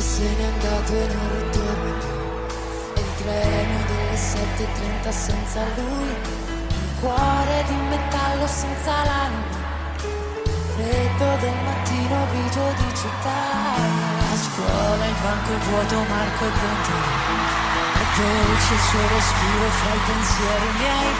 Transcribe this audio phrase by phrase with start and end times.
[0.00, 2.16] che se n'è andato e non ritorna più.
[2.96, 9.58] E il treno delle 7.30 senza lui, un cuore di metallo senza l'anima.
[10.00, 13.40] Il freddo del mattino grigio di città.
[14.24, 16.96] A scuola il banco è vuoto, Marco è dentro.
[18.00, 21.12] È dolce il suo respiro fra i pensieri miei.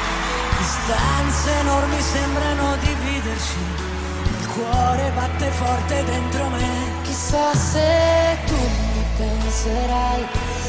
[0.56, 3.60] Distanze enormi sembrano dividerci.
[4.40, 6.89] Il cuore batte forte dentro me.
[7.10, 10.24] Chissà se tu mi penserai,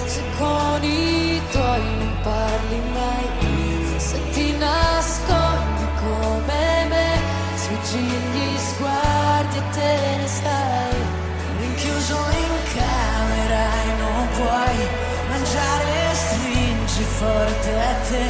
[0.08, 7.10] se con i tuoi non parli mai, se ti nascondi come me,
[7.54, 11.00] sfuggi gli sguardi e te ne stai.
[11.60, 14.80] Rinchiuso in camera e non puoi
[15.30, 18.26] mangiare, stringi forte a te.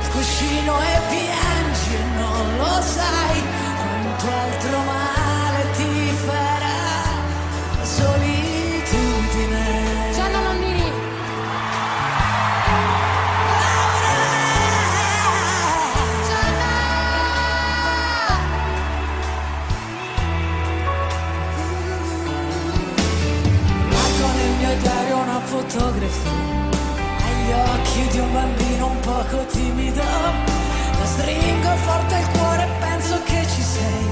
[0.00, 3.33] Il cuscino e piangi e non lo sai
[26.14, 30.02] fotografia agli occhi di un bambino un poco timido.
[30.02, 34.04] La stringo forte al cuore e penso che ci sei.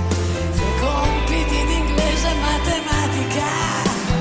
[0.51, 3.47] Fai compiti di inglese e matematica.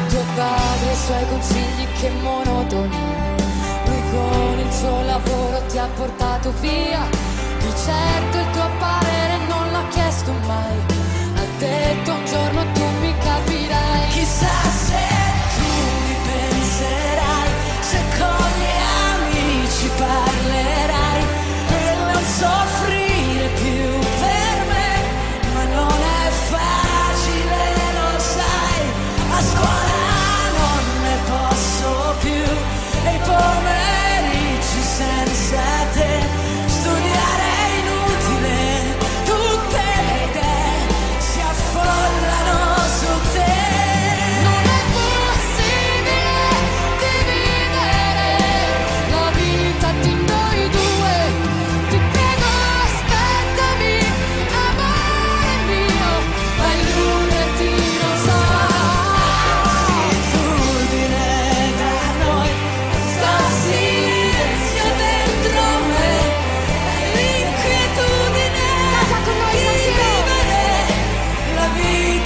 [0.09, 3.39] Tuo padre i suoi consigli che monotonia.
[3.85, 7.01] Lui con il suo lavoro ti ha portato via.
[7.59, 10.77] Di certo il tuo parere non l'ha chiesto mai.
[11.35, 13.30] Ha detto un giorno tu mi capirai.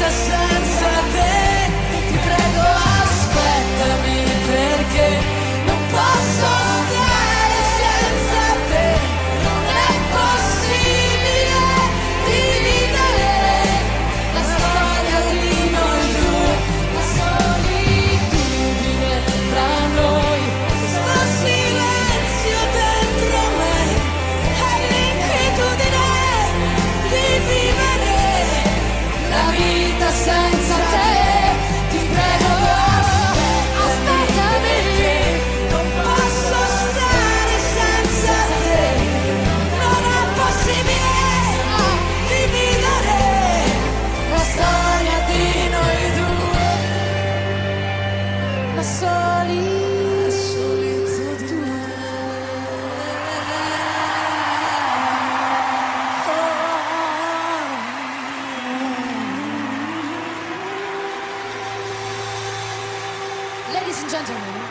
[0.06, 0.45] Vita senza
[63.96, 64.62] Ladies and gentlemen,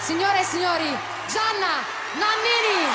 [0.00, 0.98] signore e signori,
[1.28, 2.88] Gianna Nannini!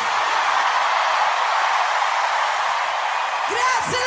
[3.48, 4.03] Grazie!